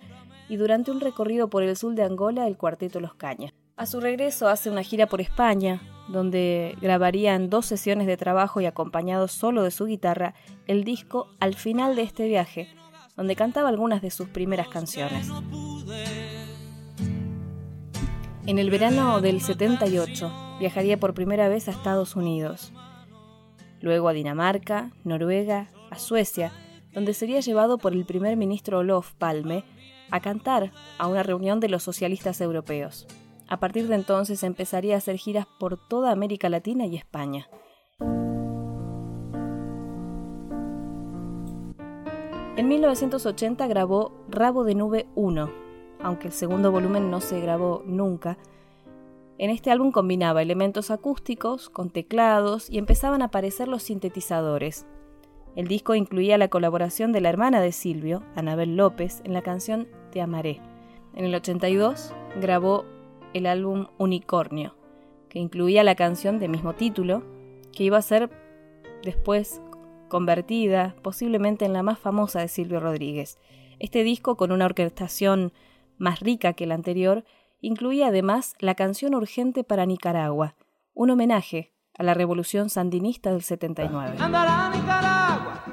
[0.49, 3.53] y durante un recorrido por el sur de Angola el cuarteto Los Cañas.
[3.77, 8.59] A su regreso hace una gira por España, donde grabaría en dos sesiones de trabajo
[8.59, 10.33] y acompañado solo de su guitarra
[10.67, 12.67] el disco Al final de este viaje,
[13.19, 15.27] donde cantaba algunas de sus primeras canciones.
[18.47, 22.71] En el verano del 78 viajaría por primera vez a Estados Unidos,
[23.81, 26.53] luego a Dinamarca, Noruega, a Suecia,
[26.93, 29.65] donde sería llevado por el primer ministro Olof Palme
[30.11, 33.05] a cantar a una reunión de los socialistas europeos.
[33.49, 37.49] A partir de entonces empezaría a hacer giras por toda América Latina y España.
[42.59, 45.49] En 1980 grabó Rabo de Nube 1,
[46.03, 48.37] aunque el segundo volumen no se grabó nunca.
[49.37, 54.85] En este álbum combinaba elementos acústicos con teclados y empezaban a aparecer los sintetizadores.
[55.55, 59.87] El disco incluía la colaboración de la hermana de Silvio, Anabel López, en la canción
[60.11, 60.59] Te amaré.
[61.15, 62.83] En el 82 grabó
[63.33, 64.75] el álbum Unicornio,
[65.29, 67.23] que incluía la canción de mismo título,
[67.71, 68.29] que iba a ser
[69.01, 69.61] después
[70.09, 73.39] convertida posiblemente en la más famosa de Silvio Rodríguez.
[73.79, 75.53] Este disco, con una orquestación
[75.97, 77.23] más rica que el anterior,
[77.61, 80.55] incluía además la canción urgente para Nicaragua,
[80.93, 84.17] un homenaje a la revolución sandinista del 79.
[84.19, 85.63] Andará Nicaragua,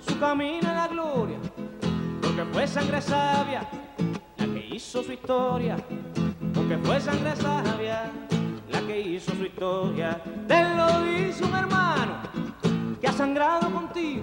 [0.00, 1.38] su camino en la gloria,
[2.22, 3.68] porque fue sangre sabia
[4.36, 5.76] la que hizo su historia,
[6.54, 8.10] porque fue sangre sabia
[8.70, 10.22] la que hizo su historia.
[10.46, 12.31] Te lo dice un hermano
[13.02, 14.22] que ha sangrado contigo,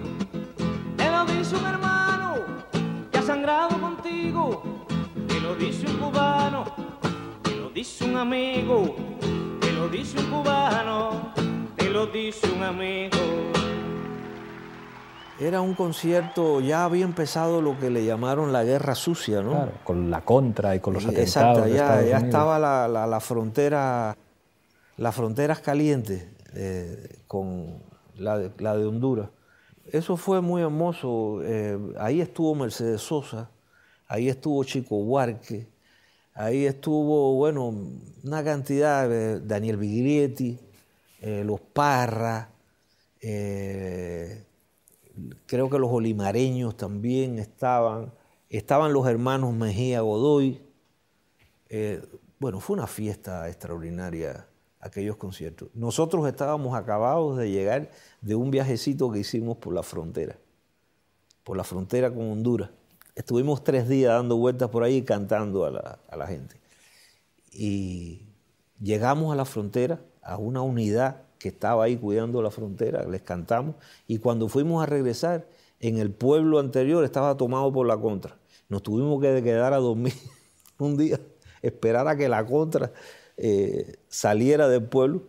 [0.96, 2.36] te lo dice un hermano
[3.12, 4.62] que ha sangrado contigo,
[5.28, 6.64] te lo dice un cubano,
[7.42, 8.96] te lo dice un amigo,
[9.60, 11.34] te lo dice un cubano,
[11.76, 13.18] te lo dice un amigo.
[15.38, 19.50] Era un concierto, ya había empezado lo que le llamaron la guerra sucia, ¿no?
[19.50, 21.28] Claro, con la contra y con los atentados.
[21.28, 24.16] Exacto, ya, ya estaba la, la, la frontera,
[24.96, 27.89] las fronteras calientes eh, con
[28.20, 29.30] la de, Honduras.
[29.86, 31.40] Eso fue muy hermoso.
[31.42, 33.50] Eh, ahí estuvo Mercedes Sosa,
[34.06, 35.66] ahí estuvo Chico Huarque,
[36.34, 37.74] ahí estuvo, bueno,
[38.22, 40.58] una cantidad, de Daniel Vigrietti,
[41.20, 42.50] eh, Los Parra,
[43.20, 44.44] eh,
[45.46, 48.12] creo que los olimareños también estaban,
[48.48, 50.60] estaban los hermanos Mejía Godoy.
[51.68, 52.02] Eh,
[52.38, 54.46] bueno, fue una fiesta extraordinaria
[54.80, 55.68] aquellos conciertos.
[55.74, 57.90] Nosotros estábamos acabados de llegar
[58.20, 60.36] de un viajecito que hicimos por la frontera,
[61.44, 62.70] por la frontera con Honduras.
[63.14, 65.70] Estuvimos tres días dando vueltas por ahí y cantando a
[66.16, 66.56] la, gente.
[67.52, 68.28] Y
[68.80, 73.76] llegamos a la frontera, a una unidad que estaba ahí cuidando la frontera, les cantamos,
[74.06, 75.46] y cuando fuimos a regresar,
[75.80, 78.36] en el pueblo anterior estaba tomado por la contra.
[78.68, 80.12] Nos tuvimos que quedar a dormir
[80.78, 81.18] un día,
[81.62, 82.92] esperar a que la contra
[83.38, 85.22] eh, saliera del pueblo.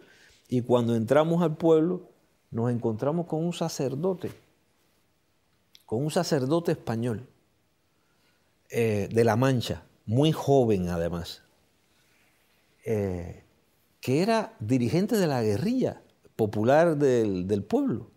[0.49, 2.10] Y cuando entramos al pueblo,
[2.51, 4.31] nos encontramos con un sacerdote,
[5.85, 7.27] con un sacerdote español
[8.69, 11.43] eh, de La Mancha, muy joven además,
[12.85, 13.43] eh,
[13.99, 16.01] que era dirigente de la guerrilla
[16.35, 18.07] popular del, del pueblo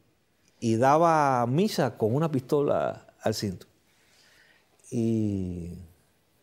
[0.61, 3.67] y daba misa con una pistola al cinto.
[4.91, 5.79] Y,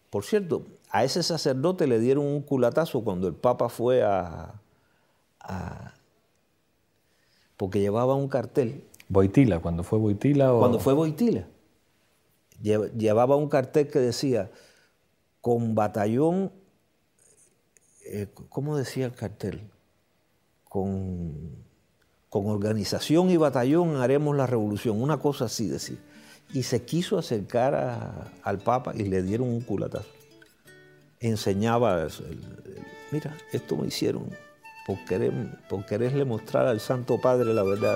[0.09, 4.53] por cierto, a ese sacerdote le dieron un culatazo cuando el Papa fue a,
[7.61, 8.83] porque llevaba un cartel.
[9.07, 10.57] Boitila, cuando fue Boitila o...
[10.57, 11.45] Cuando fue Boitila.
[12.59, 14.49] Llevaba un cartel que decía,
[15.41, 16.51] con batallón,
[18.03, 19.61] eh, ¿cómo decía el cartel?
[20.67, 21.35] Con,
[22.29, 25.99] con organización y batallón haremos la revolución, una cosa así decía.
[26.55, 30.09] Y se quiso acercar al Papa y le dieron un culatazo
[31.19, 32.07] enseñaba,
[33.11, 34.31] mira, esto me hicieron
[34.85, 35.31] por, querer,
[35.69, 37.95] por quererle mostrar al Santo Padre la verdad.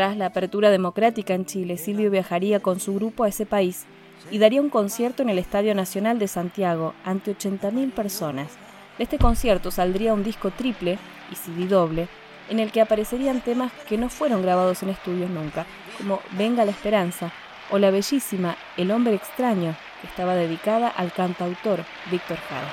[0.00, 3.84] Tras la apertura democrática en Chile, Silvio viajaría con su grupo a ese país
[4.30, 8.56] y daría un concierto en el Estadio Nacional de Santiago ante 80.000 personas.
[9.00, 10.98] De este concierto saldría un disco triple
[11.32, 12.06] y CD doble
[12.50, 15.64] en el que aparecerían temas que no fueron grabados en estudios nunca,
[15.96, 17.32] como Venga la Esperanza
[17.70, 22.68] o la bellísima El Hombre Extraño, que estaba dedicada al cantautor Víctor Jara.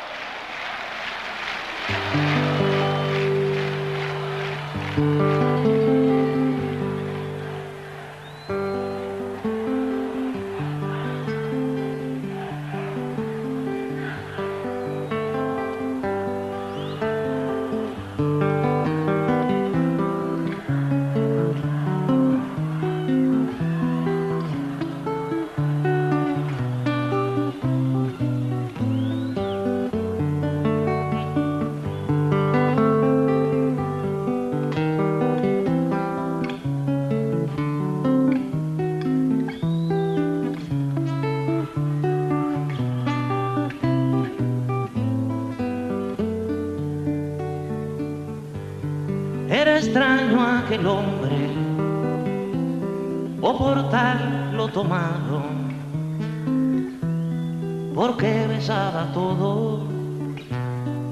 [59.18, 59.80] Todo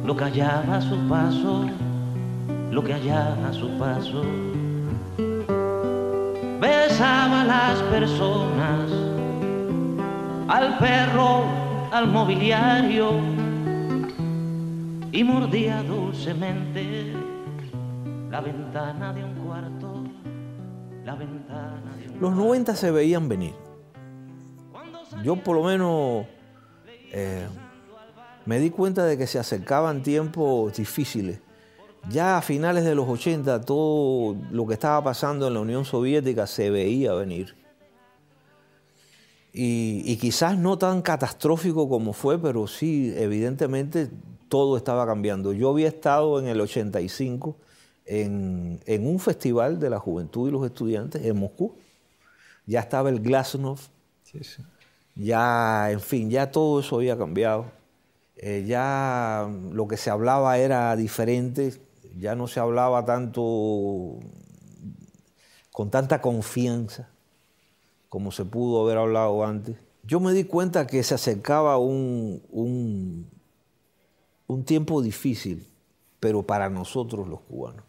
[0.06, 1.66] lo que hallaba a su paso,
[2.70, 4.22] lo que hallaba a su paso.
[6.62, 8.86] Besaba a las personas,
[10.48, 11.46] al perro,
[11.92, 13.10] al mobiliario,
[15.12, 17.12] y mordía dulcemente
[18.30, 19.36] la ventana de un
[22.20, 23.54] los 90 se veían venir.
[25.24, 26.26] Yo por lo menos
[27.12, 27.46] eh,
[28.46, 31.40] me di cuenta de que se acercaban tiempos difíciles.
[32.10, 36.46] Ya a finales de los 80 todo lo que estaba pasando en la Unión Soviética
[36.46, 37.56] se veía venir.
[39.52, 44.10] Y, y, quizás no tan catastrófico como fue, pero sí, evidentemente
[44.50, 45.54] todo estaba cambiando.
[45.54, 47.56] Yo había estado en el 85
[48.06, 51.76] en, un festival de la juventud y los estudiantes en Moscú.
[52.66, 53.92] Ya estaba el Glasnost,
[55.16, 57.72] ya, en fin, ya todo eso había cambiado.
[58.38, 61.74] Eh, ya lo que se hablaba era diferente,
[62.18, 64.20] ya no se hablaba tanto
[65.72, 67.10] con tanta confianza
[68.10, 69.78] como se pudo haber hablado antes.
[70.04, 73.30] Yo me di cuenta que se acercaba un, un,
[74.48, 75.68] un tiempo difícil,
[76.20, 77.84] pero para nosotros los cubanos.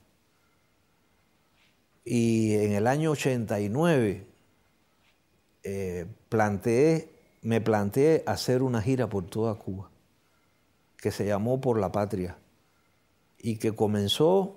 [2.05, 4.27] Y en el año 89
[5.65, 6.07] eh,
[7.43, 9.91] me planteé hacer una gira por toda Cuba,
[10.99, 12.39] que se llamó Por la Patria,
[13.39, 14.57] y que comenzó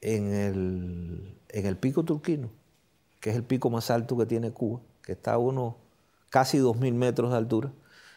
[0.00, 2.50] en el, en el pico turquino,
[3.20, 5.74] que es el pico más alto que tiene Cuba, que está a unos
[6.30, 7.72] casi 2.000 metros de altura.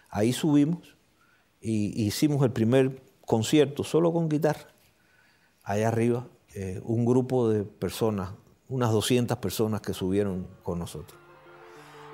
[0.10, 0.96] Ahí subimos
[1.62, 4.68] y hicimos el primer concierto solo con guitarra.
[5.64, 8.32] Allá arriba, eh, un grupo de personas
[8.70, 11.20] unas 200 personas que subieron con nosotros.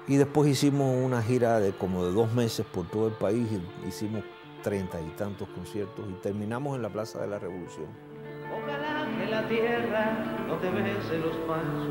[0.07, 3.47] Y después hicimos una gira de como de dos meses por todo el país,
[3.87, 4.23] hicimos
[4.63, 7.87] treinta y tantos conciertos y terminamos en la Plaza de la Revolución.
[8.51, 10.13] Ojalá que la tierra
[10.47, 11.89] no te bese los pasos.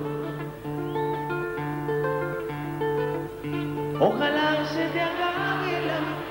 [4.00, 6.22] Ojalá se te acabe la...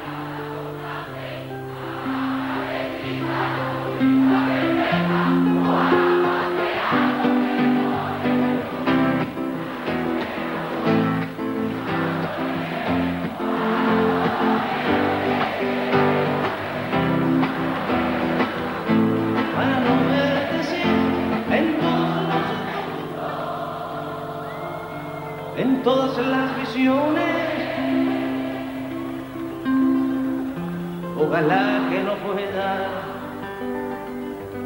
[31.41, 33.01] Que no pueda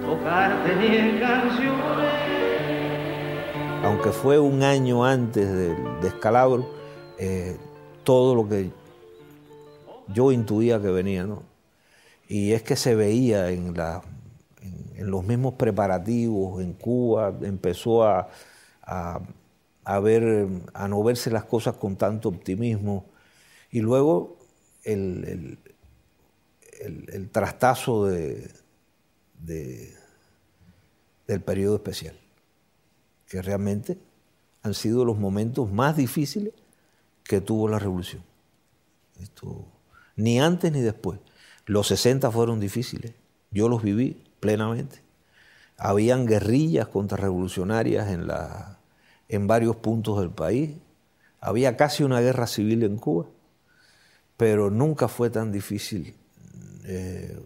[0.02, 1.24] tocarte ni en.
[3.82, 6.70] Aunque fue un año antes del descalabro,
[7.18, 7.56] eh,
[8.04, 8.72] todo lo que
[10.10, 11.44] yo intuía que venía, ¿no?
[12.28, 13.74] Y es que se veía en,
[14.98, 18.28] los mismos preparativos en Cuba, empezó a,
[20.04, 23.06] ver, a no verse las cosas con tanto optimismo.
[23.72, 24.36] Y luego
[24.84, 25.58] el,
[27.32, 28.52] trastazo de,
[31.28, 32.18] del periodo especial,
[33.28, 33.98] que realmente
[34.64, 36.54] han sido los momentos más difíciles
[37.24, 38.24] que tuvo la revolución.
[39.22, 39.66] Esto,
[40.16, 41.20] ni antes ni después.
[41.66, 43.14] Los 60 fueron difíciles,
[43.52, 45.02] yo los viví plenamente.
[45.78, 48.80] Habían guerrillas contrarrevolucionarias en, la,
[49.28, 50.72] en varios puntos del país.
[51.42, 53.26] Había casi una guerra civil en Cuba,
[54.38, 56.16] pero nunca fue tan difícil
[56.88, 57.38] eh,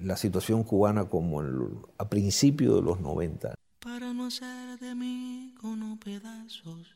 [0.00, 1.42] la situación cubana como
[1.98, 3.54] a principios de los 90.
[3.80, 6.94] Para no hacer de mí con pedazos,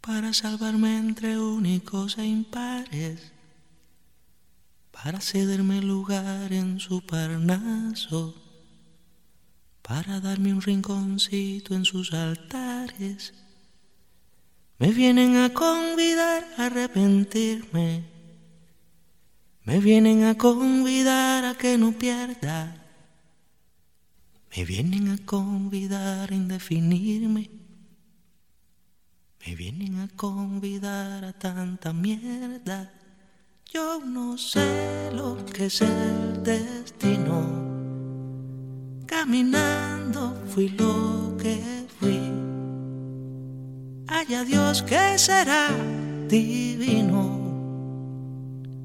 [0.00, 3.32] para salvarme entre únicos e impares,
[4.90, 8.34] para cederme lugar en su parnaso,
[9.82, 13.34] para darme un rinconcito en sus altares.
[14.78, 18.11] Me vienen a convidar a arrepentirme
[19.64, 22.74] me vienen a convidar a que no pierda.
[24.54, 27.48] Me vienen a convidar a indefinirme.
[29.46, 32.92] Me vienen a convidar a tanta mierda.
[33.72, 37.72] Yo no sé lo que es el destino.
[39.06, 42.20] Caminando fui lo que fui.
[44.08, 45.68] Haya Dios que será
[46.28, 47.51] divino.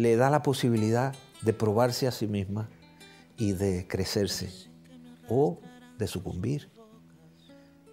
[0.00, 2.70] le da la posibilidad de probarse a sí misma
[3.36, 4.70] y de crecerse
[5.28, 5.60] o
[5.98, 6.70] de sucumbir.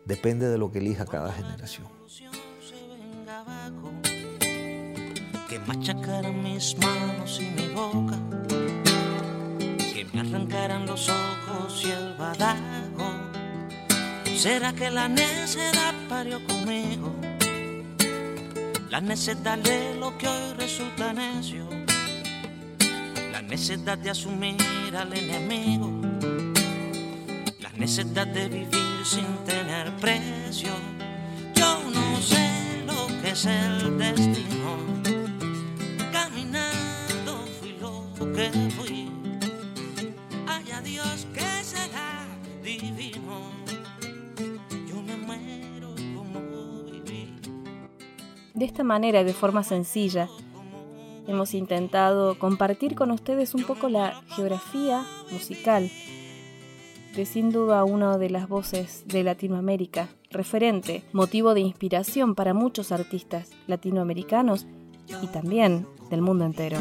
[0.05, 1.87] Depende de lo que elija cada generación.
[5.49, 5.59] Que
[6.31, 8.17] mis manos y mi boca
[10.13, 13.11] me arrancarán los ojos y el badajo.
[14.37, 17.13] ¿Será que la necedad parió conmigo?
[18.89, 21.76] La necedad de lo que hoy resulta necio.
[23.47, 24.57] La necedad de asumir
[24.93, 25.89] al enemigo.
[27.61, 30.71] La necedad de vivir sin tener precio.
[31.55, 34.75] Yo no sé lo que es el destino.
[36.11, 39.09] Caminando fui lo que fui.
[40.45, 42.27] Haya Dios que será
[42.61, 43.53] divino.
[44.89, 47.33] Yo me muero como viví.
[48.53, 50.27] De esta manera, de forma sencilla,
[51.27, 55.89] hemos intentado compartir con ustedes un poco la geografía musical
[57.15, 62.91] de sin duda una de las voces de Latinoamérica, referente, motivo de inspiración para muchos
[62.91, 64.67] artistas latinoamericanos
[65.23, 66.77] y también del mundo entero.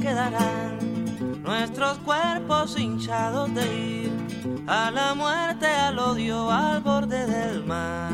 [0.00, 8.10] Quedarán nuestros cuerpos hinchados de ir a la muerte, al odio, al borde del mar.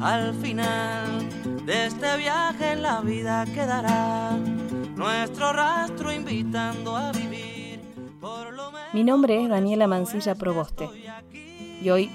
[0.00, 1.28] Al final
[1.66, 4.32] de este viaje en la vida quedará
[4.96, 7.80] nuestro rastro invitando a vivir.
[8.20, 10.88] Por lo menos Mi nombre es Daniela Mancilla Proboste
[11.82, 12.10] y hoy,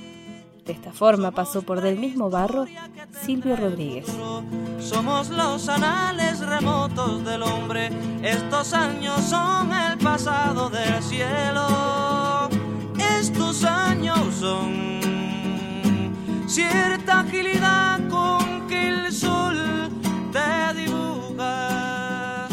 [0.65, 2.65] de esta forma, pasó por del mismo barro
[3.23, 4.07] Silvio Rodríguez.
[4.79, 7.91] Somos los anales remotos del hombre.
[8.23, 12.49] Estos años son el pasado del cielo.
[13.19, 14.99] Estos años son
[16.47, 19.55] cierta agilidad con que el sol
[20.31, 22.47] te dibuja.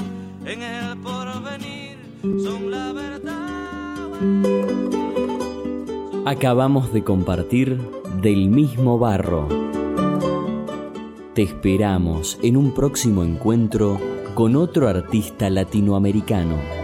[0.44, 1.96] En el porvenir
[2.42, 3.22] son la verdad.
[6.26, 9.48] Acabamos de compartir del mismo barro.
[11.34, 13.98] Te esperamos en un próximo encuentro
[14.34, 16.81] con otro artista latinoamericano.